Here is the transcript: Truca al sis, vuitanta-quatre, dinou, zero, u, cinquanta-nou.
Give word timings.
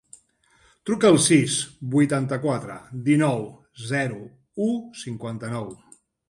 Truca 0.89 1.09
al 1.11 1.17
sis, 1.25 1.57
vuitanta-quatre, 1.95 2.77
dinou, 3.11 3.45
zero, 3.93 4.19
u, 4.71 4.71
cinquanta-nou. 5.05 5.71